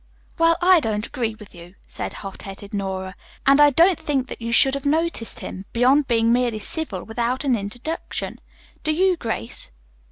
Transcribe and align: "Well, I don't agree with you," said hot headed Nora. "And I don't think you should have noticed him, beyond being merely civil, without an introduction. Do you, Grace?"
"Well, 0.39 0.57
I 0.63 0.79
don't 0.79 1.05
agree 1.05 1.35
with 1.35 1.53
you," 1.53 1.75
said 1.87 2.13
hot 2.25 2.41
headed 2.41 2.73
Nora. 2.73 3.15
"And 3.45 3.61
I 3.61 3.69
don't 3.69 3.99
think 3.99 4.33
you 4.39 4.51
should 4.51 4.73
have 4.73 4.83
noticed 4.83 5.41
him, 5.41 5.65
beyond 5.73 6.07
being 6.07 6.33
merely 6.33 6.57
civil, 6.57 7.03
without 7.03 7.43
an 7.43 7.55
introduction. 7.55 8.39
Do 8.83 8.93
you, 8.93 9.15
Grace?" 9.15 9.69